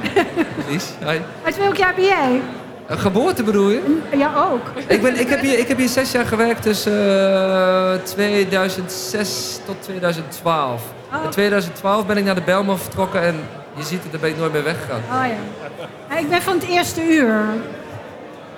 Lies. 0.69 0.85
Hi. 1.05 1.17
Uit 1.43 1.57
welk 1.57 1.75
jaar 1.75 1.93
ben 1.95 2.05
jij? 2.05 2.41
Eh, 2.87 2.99
Geboorte 2.99 3.43
bedoel 3.43 3.69
je? 3.69 3.97
Ja, 4.17 4.31
ook. 4.51 4.61
Ik, 4.87 5.01
ben, 5.01 5.19
ik, 5.19 5.27
heb 5.29 5.41
hier, 5.41 5.59
ik 5.59 5.67
heb 5.67 5.77
hier 5.77 5.87
zes 5.89 6.11
jaar 6.11 6.25
gewerkt 6.25 6.61
tussen 6.61 6.93
eh, 7.93 7.93
2006 8.03 9.59
tot 9.65 9.75
2012. 9.83 10.81
Oh. 11.13 11.23
In 11.23 11.29
2012 11.29 12.05
ben 12.05 12.17
ik 12.17 12.23
naar 12.23 12.35
de 12.35 12.41
Belman 12.41 12.77
vertrokken 12.79 13.21
en 13.21 13.35
je 13.75 13.83
ziet 13.83 14.03
het, 14.03 14.11
daar 14.11 14.21
ben 14.21 14.29
ik 14.29 14.37
nooit 14.37 14.51
meer 14.53 14.63
weggegaan. 14.63 15.01
Oh 15.09 15.27
ja. 15.27 15.75
Ja, 16.09 16.17
Ik 16.17 16.29
ben 16.29 16.41
van 16.41 16.53
het 16.53 16.67
eerste 16.69 17.01
uur. 17.13 17.43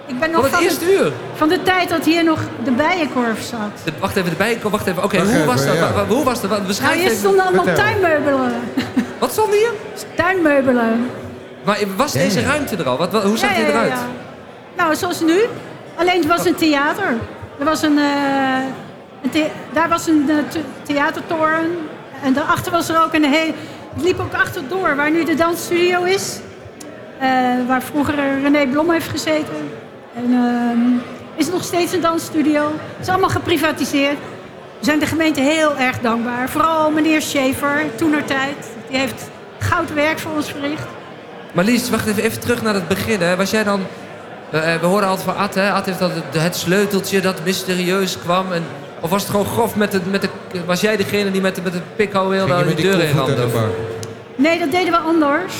Ik 0.08 0.20
ben 0.20 0.32
nog 0.32 0.42
Van 0.50 0.52
het 0.60 0.62
eerste 0.70 0.94
uur? 0.94 1.12
van 1.36 1.50
de 1.50 1.64
tijd 1.64 1.90
dat 1.90 2.06
hier 2.06 2.24
nog 2.24 2.40
de 2.64 2.72
bijenkorf 2.72 3.42
zat. 3.42 3.60
De- 3.84 3.92
wacht 4.00 4.16
even, 4.16 4.30
de 4.30 4.36
bijenkorf, 4.36 4.72
wacht 4.72 4.88
even. 4.88 5.04
Oké, 5.04 5.18
hoe 5.22 5.46
was 5.46 5.66
dat? 5.66 5.76
ja. 5.76 5.80
Wa- 5.82 5.94
wa- 5.94 6.06
Hoe 6.16 6.24
was 6.24 6.42
dat? 6.42 6.50
Nou, 6.50 6.64
hier 6.94 7.06
even. 7.06 7.18
stonden 7.18 7.46
allemaal 7.46 7.64
Vertel. 7.66 7.84
tuinmeubelen. 7.86 8.54
Wat 9.20 9.32
stond 9.32 9.54
hier? 9.54 9.72
Tuinmeubelen. 10.16 11.10
Maar 11.64 11.80
was 11.98 12.12
deze 12.12 12.42
ruimte 12.42 12.76
er 12.76 12.88
al? 12.88 12.98
Wat, 12.98 13.12
wat- 13.12 13.24
hoe 13.24 13.38
zag 13.38 13.50
Ja, 13.50 13.56
die 13.56 13.66
ja, 13.66 13.72
ja, 13.72 13.76
eruit? 13.76 13.92
ja. 13.92 14.06
Nou, 14.84 14.96
zoals 14.96 15.22
nu. 15.22 15.40
Alleen 15.96 16.18
het 16.20 16.28
was 16.28 16.46
een 16.46 16.56
theater. 16.56 17.08
Er 17.60 17.66
was 17.66 17.82
een, 17.82 17.98
eh, 17.98 18.04
een 19.24 19.30
the- 19.30 19.50
daar 19.74 19.90
was 19.90 20.08
een 20.08 20.26
eh, 20.30 20.36
the- 20.52 20.60
theatertoren. 20.84 21.78
En 22.24 22.34
daarachter 22.34 22.72
was 22.72 22.90
er 22.90 23.04
ook 23.04 23.14
een 23.14 23.24
heel... 23.24 23.54
Het 23.96 24.04
liep 24.06 24.20
ook 24.20 24.34
achterdoor, 24.34 24.96
waar 24.96 25.12
nu 25.12 25.24
de 25.24 25.36
dansstudio 25.36 26.04
is. 26.04 26.40
Eh, 27.20 27.28
waar 27.68 27.82
vroeger 27.82 28.16
René 28.42 28.68
Blom 28.68 28.92
heeft 28.92 29.10
gezeten. 29.10 29.70
En 30.18 30.34
ehm, 30.34 30.80
is 31.36 31.48
er 31.48 31.54
nog 31.54 31.64
steeds 31.64 31.94
een 31.94 32.02
dansstudio. 32.02 32.62
Het 32.98 33.02
is 33.02 33.10
allemaal 33.10 33.30
geprivatiseerd. 33.30 34.18
We 34.80 34.86
zijn 34.86 35.00
de 35.00 35.06
gemeente 35.06 35.42
heel 35.42 35.78
erg 35.78 36.00
dankbaar. 36.00 36.50
Vooral 36.50 36.92
meneer 36.92 37.22
Schaefer, 37.22 37.84
toenertijd. 37.96 38.56
Die 38.90 39.00
heeft 39.00 39.30
goud 39.60 39.94
werk 39.94 40.20
voor 40.20 40.32
ons 40.36 40.52
verricht. 40.52 40.86
Maar 41.52 41.66
Lies, 41.66 41.90
wacht 41.90 42.08
even, 42.08 42.24
even 42.24 42.40
terug 42.40 42.62
naar 42.62 42.74
het 42.74 42.88
begin. 42.88 43.22
Hè. 43.22 43.36
Was 43.36 43.52
jij 43.52 43.64
dan... 43.64 43.82
eh, 44.52 44.74
eh, 44.74 44.82
we 44.82 44.88
hoorden 44.88 45.10
altijd 45.10 45.28
van 45.28 45.38
Ad, 45.38 45.56
hè? 45.56 45.72
Ad 45.72 45.86
heeft 45.86 46.02
altijd 46.02 46.24
het, 46.32 46.42
het 46.44 46.56
sleuteltje 46.56 47.22
dat 47.22 47.44
mysterieus 47.44 48.18
kwam. 48.20 48.52
En, 48.52 48.64
of 49.02 49.10
was 49.10 49.22
het 49.22 49.32
gewoon 49.32 49.46
grof 49.46 49.76
met 49.76 49.92
de... 49.92 50.00
Met 50.12 50.22
de 50.22 50.30
was 50.66 50.82
jij 50.82 50.98
degene 50.98 51.32
die 51.32 51.42
met 51.42 51.56
de, 51.56 51.62
met 51.62 51.74
de 51.74 51.82
pikhouw 51.96 52.28
wilde 52.30 52.66
die 52.76 52.76
deur 52.92 53.12
ramde? 53.14 53.36
de 53.36 53.46
of- 53.46 53.54
bar? 53.54 53.70
Nee, 54.36 54.60
dat 54.60 54.72
deden 54.72 54.92
we 54.92 54.98
anders. 54.98 55.54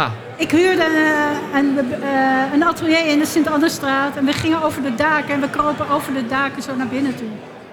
Ah, 0.00 0.10
Ik 0.36 0.50
huurde 0.50 0.82
eh, 0.82 1.58
een, 1.58 1.78
eh, 2.02 2.52
een 2.52 2.64
atelier 2.64 3.06
in 3.06 3.18
de 3.18 3.26
Sint-Annestraat 3.26 4.16
en 4.16 4.24
we 4.24 4.32
gingen 4.32 4.62
over 4.62 4.82
de 4.82 4.94
daken 4.94 5.34
en 5.34 5.40
we 5.40 5.50
kropen 5.50 5.88
over 5.90 6.14
de 6.14 6.26
daken 6.26 6.62
zo 6.62 6.74
naar 6.76 6.86
binnen 6.86 7.16
toe. 7.16 7.28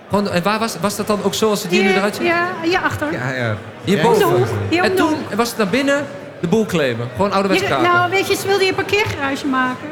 gewoon, 0.10 0.30
en 0.30 0.44
waar 0.44 0.60
was, 0.60 0.78
was 0.82 0.96
dat 0.96 1.08
dan 1.08 1.24
ook 1.24 1.34
zoals 1.34 1.62
het 1.64 1.72
hier 1.72 1.84
nu 1.84 1.90
eruit 1.90 2.16
ziet? 2.16 2.26
ja, 2.26 2.48
hierachter. 2.62 3.12
Ja, 3.12 3.30
ja. 3.30 3.56
Hierboven? 3.84 4.48
Hier 4.70 4.84
En 4.84 4.96
toen 4.96 5.16
was 5.36 5.50
het 5.50 5.58
naar 5.58 5.68
binnen 5.68 6.06
de 6.42 6.48
boel 6.48 6.66
claimen. 6.66 7.08
Gewoon 7.16 7.32
ouderwets 7.32 7.62
Hier- 7.62 7.70
kraken. 7.70 7.92
nou, 7.92 8.10
weet 8.10 8.28
je, 8.28 8.36
ze 8.36 8.48
wilden 8.48 8.62
hier 8.68 8.70
een 8.78 8.86
parkeergarage 8.86 9.48
maken. 9.48 9.90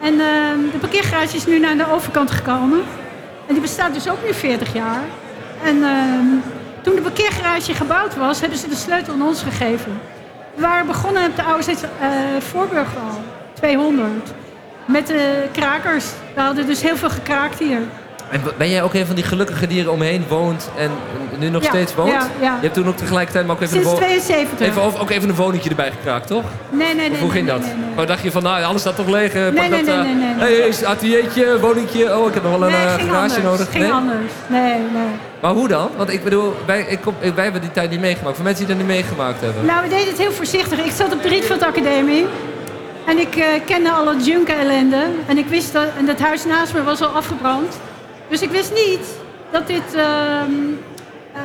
En 0.00 0.12
ehm, 0.20 0.58
de 0.72 0.78
parkeergarage 0.80 1.36
is 1.36 1.46
nu 1.46 1.58
naar 1.58 1.76
de 1.76 1.92
overkant 1.92 2.30
gekomen. 2.30 2.82
En 3.46 3.52
die 3.52 3.60
bestaat 3.60 3.94
dus 3.94 4.08
ook 4.08 4.24
nu 4.26 4.34
40 4.34 4.72
jaar. 4.72 5.02
En 5.64 5.82
ehm, 5.82 6.26
toen 6.82 6.94
de 6.94 7.02
parkeergarage 7.02 7.74
gebouwd 7.74 8.16
was, 8.16 8.40
hebben 8.40 8.58
ze 8.58 8.68
de 8.68 8.76
sleutel 8.76 9.12
aan 9.12 9.22
ons 9.22 9.42
gegeven. 9.42 10.00
We 10.54 10.60
waren 10.60 10.86
begonnen 10.86 11.24
op 11.24 11.36
de 11.36 11.42
oude 11.42 11.72
uh, 11.72 12.40
Voorburgwal, 12.40 13.20
200. 13.52 14.32
Met 14.84 15.06
de 15.06 15.48
krakers. 15.52 16.04
We 16.34 16.40
hadden 16.40 16.66
dus 16.66 16.82
heel 16.82 16.96
veel 16.96 17.10
gekraakt 17.10 17.58
hier. 17.58 17.80
En 18.34 18.40
ben 18.58 18.70
jij 18.70 18.82
ook 18.82 18.94
een 18.94 19.06
van 19.06 19.14
die 19.14 19.24
gelukkige 19.24 19.66
die 19.66 19.82
er 19.82 19.90
omheen 19.90 20.24
woont 20.28 20.70
en 20.76 20.90
nu 21.38 21.48
nog 21.48 21.62
Ja, 21.62 21.68
steeds 21.68 21.94
woont? 21.94 22.10
ja, 22.10 22.28
ja. 22.40 22.54
Je 22.54 22.60
hebt 22.60 22.74
toen 22.74 22.88
ook 22.88 22.96
tegelijkertijd 22.96 23.46
maar 23.46 23.54
ook 23.56 23.62
even, 23.62 23.74
Sinds 23.74 23.88
een, 23.90 23.94
wo- 23.94 24.00
72. 24.00 24.66
even, 24.68 24.82
ook 25.00 25.10
even 25.10 25.28
een 25.28 25.34
woningje 25.34 25.68
erbij 25.70 25.90
gekraakt, 25.90 26.26
toch? 26.26 26.44
Nee, 26.70 26.86
nee, 26.86 26.94
nee. 26.94 27.10
Of 27.10 27.20
hoe 27.20 27.30
ging 27.30 27.46
nee, 27.46 27.54
dat? 27.58 27.64
nee. 27.66 27.74
Maar 27.96 28.06
dacht 28.06 28.22
je 28.22 28.30
van, 28.30 28.42
nou, 28.42 28.64
alles 28.64 28.80
staat 28.80 28.96
toch 28.96 29.08
leeg? 29.08 29.34
eh, 29.34 29.44
pak 29.44 29.52
Nee, 29.54 29.68
nee, 29.68 29.84
dat, 29.84 29.86
nee, 29.86 29.94
eh, 29.96 30.02
nee, 30.04 30.14
nee, 30.14 30.34
nee. 30.34 30.60
hey, 30.72 30.86
ateliertje, 30.86 31.60
woningje. 31.60 32.18
Oh, 32.18 32.28
ik 32.28 32.34
heb 32.34 32.42
nog 32.42 32.58
wel 32.58 32.68
een 32.68 32.74
eh, 32.74 32.80
garage 32.94 33.12
anders. 33.14 33.42
nodig. 33.42 33.70
Ging 33.70 33.82
Nee? 33.84 33.92
anders. 33.92 34.32
Nee, 34.46 34.72
nee. 34.72 35.08
Maar 35.40 35.52
hoe 35.52 35.68
dan? 35.68 35.88
Want 35.96 36.12
ik 36.12 36.24
bedoel, 36.24 36.54
wij, 36.66 36.84
ik 36.88 37.00
kom, 37.00 37.14
wij 37.34 37.44
hebben 37.44 37.60
die 37.60 37.70
tijd 37.72 37.90
niet 37.90 38.00
meegemaakt. 38.00 38.34
Voor 38.36 38.44
mensen 38.44 38.66
die 38.66 38.74
dat 38.76 38.84
niet 38.86 38.94
meegemaakt 38.94 39.40
hebben. 39.40 39.64
Nou, 39.64 39.82
we 39.82 39.88
deden 39.88 40.08
het 40.08 40.18
heel 40.18 40.32
voorzichtig. 40.32 40.78
Ik 40.84 40.92
zat 40.92 41.12
op 41.12 41.22
de 41.22 41.28
Rietveld 41.28 41.62
Academie. 41.62 42.26
En 43.06 43.18
ik 43.18 43.44
kende 43.66 43.90
alle 43.92 44.16
junker-ellende. 44.16 45.02
En 45.26 45.38
ik 45.38 45.46
wist 45.46 45.72
dat... 45.72 45.86
En 45.98 46.06
dat 46.06 46.20
huis 46.20 46.44
naast 46.44 46.72
me 46.74 46.82
was 46.82 47.00
al 47.02 47.08
afgebrand. 47.08 47.78
Dus 48.28 48.42
ik 48.42 48.50
wist 48.50 48.72
niet 48.74 49.06
dat 49.50 49.66
dit... 49.66 49.94
ehm, 49.94 50.52
eh, 51.32 51.40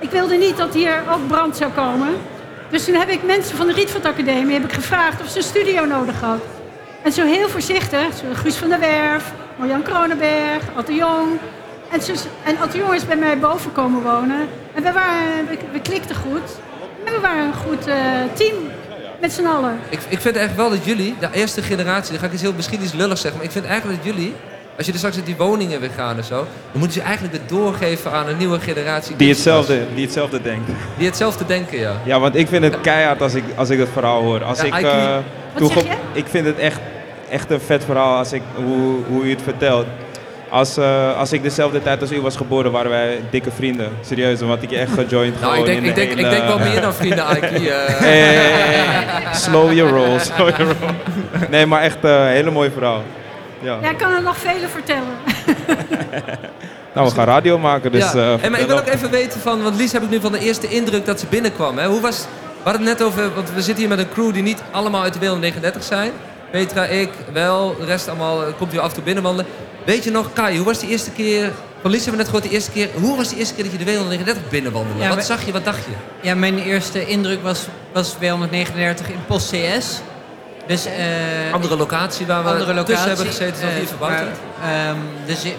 ik 0.00 0.10
wilde 0.10 0.34
niet 0.34 0.56
dat 0.56 0.74
hier 0.74 1.02
ook 1.10 1.26
brand 1.26 1.56
zou 1.56 1.70
komen. 1.72 2.08
Dus 2.70 2.84
toen 2.84 2.94
heb 2.94 3.08
ik 3.08 3.22
mensen 3.22 3.56
van 3.56 3.66
de 3.66 3.72
Rietveld 3.72 4.04
Academie 4.04 4.52
heb 4.52 4.64
ik 4.64 4.72
gevraagd 4.72 5.20
of 5.20 5.28
ze 5.28 5.36
een 5.36 5.42
studio 5.42 5.84
nodig 5.84 6.20
had. 6.20 6.40
En 7.02 7.12
zo 7.12 7.24
heel 7.24 7.48
voorzichtig, 7.48 8.16
zo 8.16 8.24
Guus 8.32 8.56
van 8.56 8.68
der 8.68 8.80
Werf, 8.80 9.32
Marjan 9.56 9.82
Kronenberg, 9.82 10.62
Atte 10.76 10.94
Jong. 10.94 11.28
En, 11.90 12.02
zo, 12.02 12.12
en 12.44 12.58
Atte 12.58 12.78
Jong 12.78 12.94
is 12.94 13.06
bij 13.06 13.16
mij 13.16 13.38
boven 13.38 13.72
komen 13.72 14.02
wonen. 14.02 14.48
En 14.74 14.82
we, 14.82 14.92
waren, 14.92 15.46
we, 15.48 15.58
we 15.72 15.80
klikten 15.80 16.16
goed. 16.16 16.50
En 17.04 17.12
we 17.12 17.20
waren 17.20 17.46
een 17.46 17.54
goed 17.54 17.86
eh, 17.86 17.96
team, 18.34 18.54
met 19.20 19.32
z'n 19.32 19.46
allen. 19.46 19.80
Ik, 19.88 20.00
ik 20.08 20.20
vind 20.20 20.36
echt 20.36 20.54
wel 20.54 20.70
dat 20.70 20.84
jullie, 20.84 21.14
de 21.20 21.28
eerste 21.32 21.62
generatie, 21.62 22.10
dan 22.10 22.20
ga 22.20 22.26
ik 22.26 22.32
eens 22.32 22.40
heel, 22.40 22.52
misschien 22.52 22.82
iets 22.82 22.92
lullig 22.92 23.18
zeggen, 23.18 23.36
maar 23.36 23.46
ik 23.46 23.52
vind 23.52 23.64
eigenlijk 23.64 24.04
dat 24.04 24.14
jullie, 24.14 24.34
als 24.78 24.86
je 24.86 24.92
er 24.92 24.98
straks 24.98 25.16
uit 25.16 25.26
die 25.26 25.36
woningen 25.36 25.80
weer 25.80 25.90
gaan 25.96 26.16
en 26.16 26.24
zo, 26.24 26.34
dan 26.36 26.46
moeten 26.80 26.92
ze 26.92 27.02
eigenlijk 27.02 27.34
het 27.34 27.48
doorgeven 27.48 28.12
aan 28.12 28.28
een 28.28 28.36
nieuwe 28.36 28.60
generatie. 28.60 29.16
Die 29.16 29.28
hetzelfde, 29.28 29.78
die 29.94 30.04
hetzelfde 30.04 30.42
denkt. 30.42 30.70
Die 30.96 31.06
hetzelfde 31.06 31.46
denken, 31.46 31.78
ja. 31.78 31.92
Ja, 32.04 32.20
want 32.20 32.34
ik 32.36 32.48
vind 32.48 32.64
het 32.64 32.80
keihard 32.80 33.22
als 33.22 33.34
ik, 33.34 33.44
als 33.54 33.70
ik 33.70 33.78
het 33.78 33.88
verhaal 33.92 34.22
hoor. 34.22 34.44
Als 34.44 34.58
Ja, 34.60 34.64
ik, 34.64 34.74
je? 34.80 35.20
ik 36.12 36.24
vind 36.28 36.46
het 36.46 36.58
echt, 36.58 36.78
echt 37.30 37.50
een 37.50 37.60
vet 37.60 37.84
verhaal 37.84 38.16
als 38.18 38.32
ik, 38.32 38.42
hoe, 38.54 38.96
hoe 39.08 39.22
u 39.24 39.30
het 39.30 39.42
vertelt. 39.42 39.86
Als, 40.50 40.76
eh, 40.76 41.18
als 41.18 41.32
ik 41.32 41.42
dezelfde 41.42 41.82
tijd 41.82 42.00
als 42.00 42.12
u 42.12 42.20
was 42.20 42.36
geboren, 42.36 42.72
waren 42.72 42.90
wij 42.90 43.20
dikke 43.30 43.50
vrienden. 43.50 43.88
Serieus, 44.00 44.40
want 44.40 44.62
ik 44.62 44.70
heb 44.70 44.80
echt 44.80 44.92
gejoind 44.92 45.40
Nou, 45.40 45.58
ik 45.58 45.64
denk, 45.64 45.78
in 45.78 45.84
ik, 45.84 45.94
de 45.94 46.00
denk, 46.00 46.10
ik 46.18 46.30
denk 46.30 46.44
wel 46.46 46.58
meer 46.58 46.80
dan 46.80 46.94
vrienden, 46.94 47.24
Aiki. 47.24 47.68
eh. 47.68 47.76
Hey, 47.98 48.18
hey, 48.18 48.34
hey. 48.34 49.34
Slow 49.34 49.72
your 49.72 49.92
roll, 49.92 50.18
slow 50.18 50.48
your 50.48 50.64
roll. 50.80 50.94
Nee, 51.50 51.66
maar 51.66 51.82
echt 51.82 51.96
een 52.00 52.26
hele 52.26 52.50
mooi 52.50 52.70
verhaal. 52.70 53.02
Ja. 53.60 53.78
Ja, 53.82 53.90
ik 53.90 53.98
kan 53.98 54.12
er 54.12 54.22
nog 54.22 54.36
vele 54.36 54.68
vertellen. 54.68 55.16
Nou, 56.94 57.08
we 57.10 57.14
gaan 57.16 57.26
radio 57.26 57.58
maken, 57.58 57.92
dus... 57.92 58.12
ja. 58.12 58.32
eh, 58.32 58.40
Hey, 58.40 58.50
maar 58.50 58.60
ik 58.60 58.66
wil 58.66 58.78
ook 58.78 58.86
even 58.86 59.10
weten 59.10 59.40
van, 59.40 59.62
want 59.62 59.76
Lies 59.76 59.92
heb 59.92 60.02
ik 60.02 60.10
nu 60.10 60.20
van 60.20 60.32
de 60.32 60.38
eerste 60.38 60.68
indruk 60.68 61.06
dat 61.06 61.20
ze 61.20 61.26
binnenkwam. 61.26 61.78
Hè? 61.78 61.86
Hoe 61.86 62.00
was, 62.00 62.18
we 62.62 62.70
hadden 62.70 62.86
het 62.86 62.98
net 62.98 63.06
over, 63.08 63.34
want 63.34 63.50
we 63.52 63.62
zitten 63.62 63.76
hier 63.84 63.88
met 63.96 63.98
een 63.98 64.12
crew 64.12 64.32
die 64.32 64.42
niet 64.42 64.62
allemaal 64.70 65.02
uit 65.02 65.12
de 65.12 65.18
wereld 65.18 65.40
39 65.40 65.82
zijn. 65.84 66.12
Petra, 66.50 66.84
ik, 66.84 67.10
wel, 67.32 67.76
de 67.78 67.84
rest 67.84 68.08
allemaal 68.08 68.44
eh, 68.46 68.52
komt 68.58 68.70
hier 68.72 68.80
af 68.80 68.88
en 68.88 68.94
toe 68.94 69.02
binnenwandelen. 69.02 69.50
Weet 69.84 70.04
je 70.04 70.10
nog, 70.10 70.32
Kai, 70.32 70.56
hoe 70.56 70.66
was 70.66 70.78
de 70.78 70.86
eerste 70.86 71.10
keer, 71.10 71.50
van 71.82 71.90
Lies 71.90 72.04
hebben 72.04 72.10
we 72.10 72.16
net 72.16 72.26
gehoord, 72.26 72.44
de 72.44 72.50
eerste 72.50 72.70
keer, 72.70 72.88
hoe 73.00 73.16
was 73.16 73.28
de 73.28 73.36
eerste 73.36 73.54
keer 73.54 73.62
dat 73.64 73.72
je 73.72 73.78
de 73.78 73.84
wereld 73.84 74.08
39 74.08 74.48
binnenwandelde? 74.50 75.02
Ja, 75.02 75.14
wat 75.14 75.24
zag 75.24 75.46
je, 75.46 75.52
wat 75.52 75.64
dacht 75.64 75.84
je? 75.84 75.90
Ja, 76.28 76.34
mijn 76.34 76.58
eerste 76.58 77.06
indruk 77.06 77.42
was, 77.42 77.66
was 77.92 78.08
239 78.08 79.08
in 79.08 79.24
Post 79.26 79.50
CS. 79.50 80.00
Dus, 80.68 80.84
eh, 80.86 81.52
Andere 81.52 81.76
locatie 81.76 82.26
waar 82.26 82.42
we 82.44 82.48
andere 82.50 82.74
locatie. 82.74 82.94
tussen 82.94 83.08
hebben 83.08 83.26
gezeten, 83.26 83.68
eh, 83.68 83.86
verbouwd. 83.86 84.10
maar, 84.10 84.88
ehm, 84.88 84.96
dus, 85.26 85.42
je- 85.42 85.54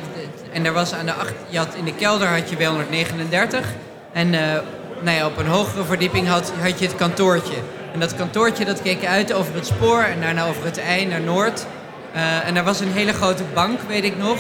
en 0.54 0.64
daar 0.64 0.74
was 0.74 0.94
aan 0.94 1.06
de 1.06 1.14
achter, 1.14 1.36
je 1.48 1.58
had 1.58 1.76
in 1.76 1.86
de 1.86 1.94
kelder 1.94 2.28
had 2.28 2.50
je 2.50 2.56
239. 2.56 3.66
En 4.14 4.34
eh, 4.34 4.40
nou 5.02 5.18
ja, 5.18 5.26
op 5.26 5.38
een 5.38 5.48
hogere 5.48 5.84
verdieping 5.84 6.28
had, 6.28 6.52
had 6.62 6.80
je 6.80 6.86
het 6.86 6.96
kantoortje. 6.96 7.54
En 7.94 8.00
dat 8.00 8.16
kantoortje 8.16 8.66
dat 8.66 8.82
keek 8.82 9.06
uit 9.06 9.34
over 9.34 9.54
het 9.56 9.66
spoor 9.66 10.02
en 10.02 10.22
daarna 10.22 10.46
over 10.46 10.66
het 10.66 10.80
ei 10.80 11.06
naar 11.06 11.22
Noord. 11.22 11.66
Eh, 12.14 12.48
en 12.48 12.54
daar 12.54 12.64
was 12.64 12.80
een 12.80 12.92
hele 12.92 13.14
grote 13.14 13.44
bank, 13.54 13.80
weet 13.88 14.04
ik 14.04 14.18
nog. 14.18 14.38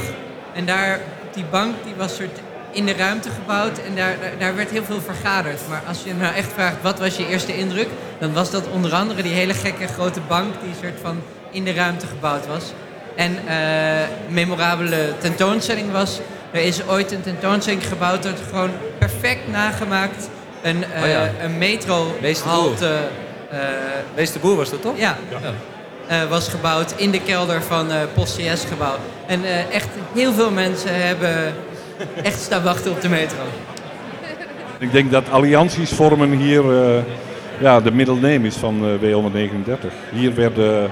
En 0.53 0.65
daar, 0.65 0.99
op 1.27 1.33
die 1.33 1.45
bank, 1.51 1.75
die 1.83 1.93
was 1.97 2.15
soort 2.15 2.39
in 2.71 2.85
de 2.85 2.93
ruimte 2.93 3.29
gebouwd 3.29 3.77
en 3.77 3.95
daar, 3.95 4.15
daar, 4.39 4.55
werd 4.55 4.69
heel 4.69 4.83
veel 4.83 5.01
vergaderd. 5.01 5.59
Maar 5.69 5.81
als 5.87 6.03
je 6.03 6.13
nou 6.13 6.35
echt 6.35 6.51
vraagt, 6.53 6.75
wat 6.81 6.99
was 6.99 7.17
je 7.17 7.27
eerste 7.27 7.57
indruk? 7.57 7.87
Dan 8.19 8.33
was 8.33 8.51
dat 8.51 8.67
onder 8.67 8.93
andere 8.93 9.21
die 9.21 9.33
hele 9.33 9.53
gekke 9.53 9.87
grote 9.87 10.19
bank 10.27 10.53
die 10.63 10.73
soort 10.81 10.99
van 11.01 11.21
in 11.51 11.63
de 11.63 11.73
ruimte 11.73 12.07
gebouwd 12.07 12.47
was. 12.47 12.63
En 13.15 13.47
eh, 13.47 13.99
een 14.01 14.33
memorabele 14.33 15.13
tentoonstelling 15.17 15.91
was, 15.91 16.19
er 16.51 16.61
is 16.61 16.87
ooit 16.87 17.11
een 17.11 17.21
tentoonstelling 17.21 17.87
gebouwd 17.87 18.23
dat 18.23 18.39
gewoon 18.49 18.71
perfect 18.99 19.47
nagemaakt 19.47 20.29
een, 20.61 20.83
eh 20.83 21.01
Oh 21.01 21.07
ja. 21.07 21.29
een 21.41 21.57
metro 21.57 22.15
Meester 22.21 22.49
halte 22.49 22.97
eh, 24.15 24.41
Boer 24.41 24.55
was 24.55 24.69
dat 24.69 24.81
toch? 24.81 24.97
ja, 24.97 25.17
eh, 26.09 26.29
was 26.29 26.47
gebouwd 26.47 26.93
in 26.95 27.11
de 27.11 27.21
kelder 27.21 27.61
van 27.61 27.91
eh 27.91 27.97
Post 28.13 28.35
CS 28.37 28.63
gebouw. 28.69 28.95
En 29.27 29.43
eh, 29.43 29.73
echt 29.73 29.87
heel 30.13 30.33
veel 30.33 30.51
mensen 30.51 31.07
hebben 31.07 31.53
echt 32.23 32.39
staan 32.39 32.63
wachten 32.63 32.91
op 32.91 33.01
de 33.01 33.09
metro. 33.09 33.43
Ik 34.79 34.91
denk 34.91 35.11
dat 35.11 35.29
allianties 35.31 35.91
vormen 35.91 36.31
hier 36.31 36.61
eh, 36.71 37.03
ja, 37.59 37.81
de 37.81 37.91
middelneem 37.91 38.45
is 38.45 38.55
van 38.55 38.85
eh, 38.85 39.09
W139. 39.09 39.87
Hier 40.11 40.35
werden 40.35 40.91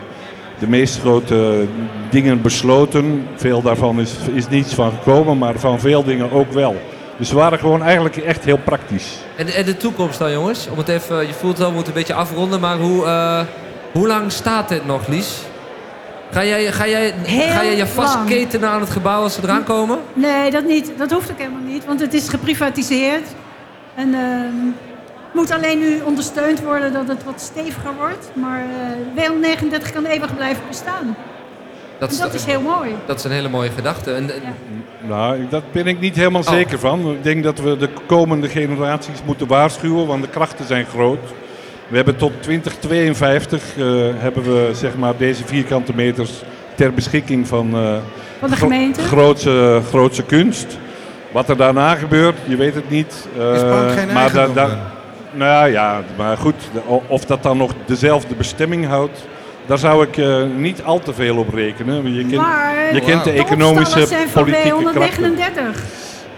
de 0.60 0.68
meest 0.68 1.00
grote 1.00 1.66
dingen 2.10 2.42
besloten. 2.42 3.28
Veel 3.36 3.62
daarvan 3.62 4.00
is, 4.00 4.14
is 4.34 4.48
niets 4.48 4.74
van 4.74 4.92
gekomen, 4.92 5.38
maar 5.38 5.60
van 5.60 5.80
veel 5.80 6.04
dingen 6.04 6.32
ook 6.32 6.52
wel. 6.52 6.76
Dus 7.18 7.30
we 7.30 7.36
waren 7.36 7.60
gewoon 7.60 7.84
eigenlijk 7.84 8.18
echt 8.18 8.46
heel 8.46 8.58
praktisch. 8.58 9.18
En, 9.36 9.48
en 9.48 9.66
de 9.66 9.78
toekomst 9.78 10.20
dan, 10.20 10.32
jongens? 10.32 10.68
Om 10.72 10.78
het 10.78 10.88
even, 10.88 11.28
je 11.28 11.34
voelt 11.34 11.58
wel, 11.58 11.68
we 11.68 11.74
moeten 11.74 11.94
een 11.94 12.00
beetje 12.00 12.14
afronden, 12.14 12.60
maar 12.60 12.78
hoe, 12.78 13.06
eh, 13.06 13.40
hoe 13.92 14.08
lang 14.08 14.32
staat 14.32 14.70
dit 14.70 14.86
nog, 14.86 15.08
Lies? 15.08 15.42
Ga 16.32 16.46
jij, 16.46 16.72
ga 16.72 16.88
jij, 16.88 17.14
Heel 17.24 17.48
ga 17.50 17.64
jij 17.64 17.72
je 17.72 17.78
lang. 17.78 17.90
vastketenen 17.90 18.70
aan 18.70 18.80
het 18.82 18.90
gebouw 18.90 19.22
als 19.22 19.34
ze 19.34 19.40
eraan 19.44 19.64
komen? 19.64 19.98
Nee, 20.14 20.52
dat 20.52 20.64
niet. 20.66 20.92
Dat 20.98 21.12
hoeft 21.12 21.32
ook 21.32 21.38
helemaal 21.38 21.62
niet, 21.62 21.86
want 21.86 22.00
het 22.00 22.14
is 22.14 22.30
geprivatiseerd. 22.30 23.28
En 23.96 24.14
ehm, 24.14 24.66
het 25.26 25.34
moet 25.34 25.52
alleen 25.52 25.80
nu 25.80 26.00
ondersteund 26.04 26.62
worden 26.64 26.94
dat 26.94 27.08
het 27.08 27.24
wat 27.24 27.42
steviger 27.42 27.92
wordt. 27.98 28.30
Maar 28.34 28.62
eh 29.16 29.24
W139 29.24 29.94
kan 29.94 30.06
eeuwig 30.06 30.36
blijven 30.36 30.64
bestaan. 30.68 31.16
Dat 32.00 32.12
En 32.12 32.18
dat 32.18 32.34
is 32.34 32.46
heel 32.46 32.62
mooi. 32.62 32.90
dat 33.06 33.18
is 33.18 33.24
een 33.24 33.32
hele 33.32 33.50
mooie 33.50 33.70
gedachte. 33.70 34.14
En, 34.14 34.30
Nou, 35.08 35.48
dat 35.50 35.72
ben 35.72 35.88
ik 35.88 36.00
niet 36.00 36.16
helemaal 36.16 36.42
Oh. 36.42 36.50
zeker 36.50 36.80
van. 36.80 37.12
Ik 37.12 37.24
denk 37.24 37.44
dat 37.44 37.60
we 37.60 37.78
de 37.78 37.90
komende 38.06 38.50
generaties 38.50 39.24
moeten 39.26 39.48
waarschuwen, 39.48 40.08
want 40.08 40.22
de 40.24 40.30
krachten 40.30 40.66
zijn 40.66 40.86
groot. 40.86 41.20
We 41.88 41.96
hebben 41.96 42.16
tot 42.16 42.32
2052 42.40 43.64
eh, 43.78 43.86
hebben 44.18 44.44
we 44.44 44.70
zeg 44.74 44.96
maar 44.98 45.14
deze 45.18 45.44
vierkante 45.46 45.92
meters 45.96 46.32
ter 46.76 46.94
beschikking 46.94 47.48
van, 47.48 47.70
eh, 47.74 47.96
Van 48.40 48.50
de 48.50 48.56
gro- 48.56 48.66
gemeente. 48.68 49.02
grootse, 49.02 49.82
grootse 49.90 50.24
kunst. 50.24 50.78
Wat 51.32 51.50
er 51.50 51.58
daarna 51.58 51.96
gebeurt, 51.96 52.36
je 52.48 52.56
weet 52.56 52.76
het 52.76 52.90
niet. 52.90 53.28
Eh, 53.38 53.54
Is 53.54 53.62
geen 54.00 54.14
maar 54.14 54.32
da- 54.34 54.48
da- 54.48 54.80
nou 55.32 55.70
ja, 55.72 56.02
maar 56.18 56.38
goed, 56.38 56.56
of 57.08 57.26
dat 57.26 57.44
dan 57.44 57.58
nog 57.58 57.72
dezelfde 57.86 58.36
bestemming 58.36 58.88
houdt, 58.88 59.26
daar 59.66 59.78
zou 59.78 60.04
ik 60.04 60.18
eh, 60.18 60.38
niet 60.58 60.84
al 60.84 61.00
te 61.00 61.14
veel 61.14 61.38
op 61.38 61.54
rekenen. 61.54 62.04
Want 62.04 62.16
Je 62.16 62.22
kent, 62.26 62.42
Maar 62.42 62.94
je 62.94 63.02
kent 63.02 63.24
de 63.24 63.32
de 63.32 63.38
economische, 63.40 64.06
zijn 64.06 64.28
van 64.30 64.44
politieke 64.44 64.90
krachten. 64.94 65.36
W139. 65.36 65.82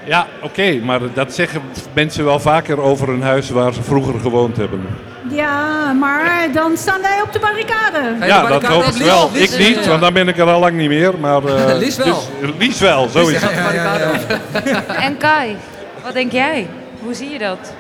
Ja, 0.06 0.28
oké, 0.42 0.80
maar 0.84 1.00
dat 1.14 1.34
zeggen 1.34 1.62
mensen 1.94 2.26
wel 2.26 2.40
vaker 2.40 2.82
over 2.82 3.10
een 3.10 3.22
huis 3.22 3.50
waar 3.50 3.74
ze 3.74 3.84
vroeger 3.84 4.20
gewoond 4.20 4.58
hebben. 4.58 4.82
Ja, 5.30 5.94
maar 5.94 6.52
dan 6.54 6.78
staan 6.78 7.02
wij 7.02 7.22
op 7.22 7.34
de 7.34 7.40
barricade. 7.40 8.26
Ja, 8.26 8.48
dat 8.48 8.64
hoop 8.64 8.86
op, 8.86 8.94
ik 8.94 9.02
wel. 9.02 9.30
Ik 9.34 9.58
niet, 9.58 9.78
eh, 9.78 9.88
want 9.88 10.02
dan 10.02 10.14
ben 10.14 10.28
ik 10.28 10.38
er 10.38 10.50
al 10.50 10.60
lang 10.60 10.76
niet 10.76 10.90
meer. 10.90 11.20
Maar, 11.20 11.46
eh, 11.46 11.78
Lies 11.78 11.98
wel. 11.98 12.24
dus, 12.42 12.52
Lies 12.58 12.80
wel, 12.80 13.10
zo 13.10 13.20
is 13.20 13.28
Lies 13.28 13.42
het. 13.42 14.86
En 15.06 15.18
Kai, 15.18 15.58
wat 16.04 16.14
denk 16.14 16.32
jij? 16.32 16.68
Hoe 17.04 17.14
zie 17.14 17.30
je 17.30 17.40
dat? 17.40 17.74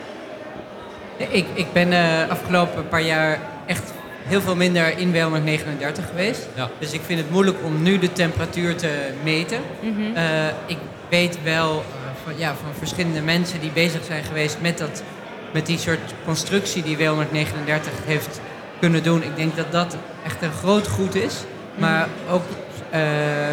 Ik, 1.17 1.45
ik 1.53 1.73
ben 1.73 1.89
de 1.89 2.25
afgelopen 2.29 2.87
paar 2.87 3.01
jaar 3.01 3.39
echt 3.65 3.93
heel 4.29 4.41
veel 4.41 4.55
minder 4.55 4.97
in 4.97 5.13
W139 5.13 6.09
geweest. 6.09 6.47
Ja. 6.55 6.69
Dus 6.79 6.91
ik 6.91 7.01
vind 7.05 7.19
het 7.19 7.31
moeilijk 7.31 7.57
om 7.63 7.81
nu 7.81 7.99
de 7.99 8.13
temperatuur 8.13 8.75
te 8.75 8.91
meten. 9.23 9.57
Eh, 10.13 10.47
ik 10.65 10.77
weet 11.09 11.37
wel 11.43 11.71
eh, 11.71 12.09
van, 12.23 12.33
ja, 12.37 12.55
van 12.63 12.73
verschillende 12.77 13.21
mensen 13.21 13.59
die 13.59 13.71
bezig 13.71 14.03
zijn 14.05 14.23
geweest 14.23 14.57
met, 14.61 14.77
dat, 14.77 15.03
met 15.51 15.65
die 15.65 15.77
soort 15.77 16.13
constructie 16.25 16.83
die 16.83 16.97
W139 16.97 18.05
heeft 18.05 18.39
kunnen 18.79 19.03
doen. 19.03 19.23
Ik 19.23 19.35
denk 19.35 19.55
dat 19.55 19.71
dat 19.71 19.97
echt 20.25 20.41
een 20.41 20.51
groot 20.51 20.87
goed 20.87 21.15
is. 21.15 21.35
Maar 21.75 22.07
ook, 22.29 22.43
eh, 22.89 23.01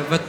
wat, 0.09 0.21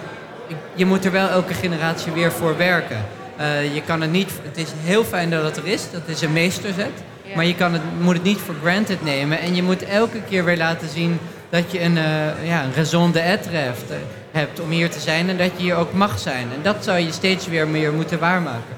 je 0.73 0.85
moet 0.85 1.05
er 1.05 1.11
wel 1.11 1.29
elke 1.29 1.53
generatie 1.53 2.11
weer 2.11 2.31
voor 2.31 2.57
werken. 2.57 3.05
Eh, 3.37 3.73
je 3.73 3.81
kan 3.81 4.01
het 4.01 4.11
niet, 4.11 4.31
het 4.43 4.57
is 4.57 4.69
heel 4.83 5.03
fijn 5.03 5.29
dat 5.29 5.43
het 5.43 5.57
er 5.57 5.67
is, 5.67 5.91
dat 5.91 6.01
is 6.05 6.21
een 6.21 6.33
meesterzet. 6.33 6.91
Ja. 7.23 7.35
Maar 7.35 7.45
je 7.45 7.55
kan 7.55 7.73
het, 7.73 7.81
moet 7.99 8.13
het 8.13 8.23
niet 8.23 8.39
voor 8.39 8.55
granted 8.63 9.03
nemen. 9.03 9.39
En 9.39 9.55
je 9.55 9.63
moet 9.63 9.83
elke 9.83 10.21
keer 10.29 10.45
weer 10.45 10.57
laten 10.57 10.89
zien 10.89 11.19
dat 11.49 11.71
je 11.71 11.81
een, 11.81 11.97
eh, 11.97 12.47
ja, 12.47 12.63
een 12.63 12.73
raison 12.75 13.11
d'être 13.11 13.49
hebt, 13.49 13.91
hebt 14.31 14.59
om 14.59 14.69
hier 14.69 14.89
te 14.89 14.99
zijn 14.99 15.29
en 15.29 15.37
dat 15.37 15.51
je 15.55 15.63
hier 15.63 15.75
ook 15.75 15.93
mag 15.93 16.19
zijn. 16.19 16.47
En 16.55 16.61
dat 16.61 16.83
zou 16.83 16.99
je 16.99 17.11
steeds 17.11 17.47
weer 17.47 17.67
meer 17.67 17.93
moeten 17.93 18.19
waarmaken. 18.19 18.76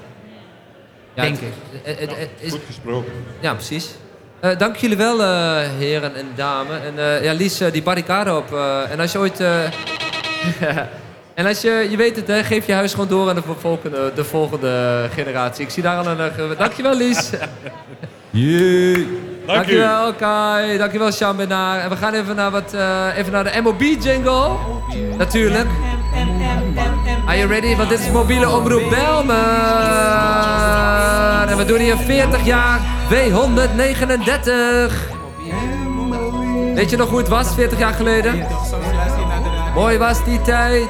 Ja, 1.24 1.28
denk 1.30 1.40
het- 1.40 1.94
ik. 1.96 1.98
het- 1.98 2.18
het- 2.18 2.28
is- 2.40 2.50
Goed 2.50 2.60
gesproken. 2.66 3.12
Ja, 3.40 3.54
precies. 3.54 3.88
Eh, 4.40 4.58
dank 4.58 4.76
jullie 4.76 4.96
wel, 4.96 5.22
eh, 5.22 5.56
heren 5.78 6.14
en 6.14 6.26
dames. 6.34 6.76
En 6.86 6.98
eh, 6.98 7.24
ja, 7.24 7.32
Lies, 7.32 7.58
die 7.72 7.82
barricade 7.82 8.36
op. 8.36 8.52
eh, 8.54 8.90
en 8.90 9.00
als 9.00 9.12
je 9.12 9.18
ooit... 9.18 9.40
eh, 9.40 9.62
en 11.34 11.46
als 11.46 11.60
je, 11.60 11.86
je 11.90 11.96
weet 11.96 12.16
het, 12.16 12.26
hè, 12.26 12.44
geef 12.44 12.66
je 12.66 12.72
huis 12.72 12.92
gewoon 12.92 13.08
door 13.08 13.28
aan 13.28 13.34
de 13.34 13.42
volgende, 13.58 14.12
de 14.14 14.24
volgende 14.24 15.06
generatie. 15.14 15.64
Ik 15.64 15.70
zie 15.70 15.82
daar 15.82 15.96
al 15.98 16.06
een... 16.06 16.32
ge- 16.32 16.54
dankjewel, 16.58 16.96
Lies. 16.96 17.30
Dank 18.30 19.58
dankjewel, 19.58 20.12
Kai. 20.14 20.78
Dankjewel, 20.78 21.12
Sean 21.12 21.36
Benaar. 21.36 21.80
En 21.80 21.88
we 21.90 21.96
gaan 21.96 22.14
even 22.14 22.36
naar, 22.36 22.50
wat, 22.50 22.74
eh, 22.74 23.06
even 23.16 23.32
naar 23.32 23.44
de 23.52 23.60
MOB-jingle. 23.62 24.50
Natuurlijk. 25.18 25.66
Are 27.30 27.38
you 27.38 27.48
ready? 27.48 27.76
Want 27.76 27.88
dit 27.88 28.00
is 28.00 28.10
mobiele 28.10 28.48
omroep 28.48 28.90
Belmer. 28.90 29.36
En 31.48 31.56
we 31.56 31.64
doen 31.64 31.78
hier 31.78 31.96
40 31.96 32.44
jaar 32.44 32.80
W139. 33.08 33.14
Weet 36.74 36.90
je 36.90 36.96
nog 36.96 37.08
hoe 37.08 37.18
het 37.18 37.28
was 37.28 37.54
40 37.54 37.78
jaar 37.78 37.92
geleden? 37.92 38.46
Mooi 39.74 39.98
was 39.98 40.24
die 40.24 40.40
tijd. 40.42 40.88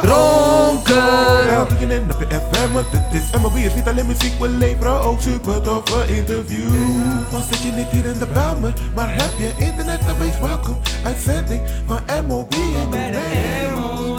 Dronken. 0.00 1.02
dit 2.90 3.22
is 3.22 3.40
MLB. 3.40 3.56
is 3.56 3.74
niet 3.74 3.88
alleen 3.88 4.06
muziek, 4.06 4.38
we 4.38 4.48
leveren 4.48 5.00
ook 5.00 5.20
super 5.20 5.60
toffe 5.60 6.16
interviews. 6.16 6.72
Dan 7.30 7.42
zit 7.50 7.62
je 7.62 7.72
niet 7.72 7.88
hier 7.90 8.04
in 8.04 8.18
de 8.18 8.26
Belmer, 8.32 8.72
maar 8.94 9.08
heb 9.08 9.32
je 9.38 9.52
internet, 9.64 10.00
dan 10.06 10.18
wees 10.18 10.38
welkom. 10.40 10.78
Uitzending 11.04 11.60
van 11.86 12.00
MLB 12.26 12.52
in 12.52 12.90
de 12.90 14.09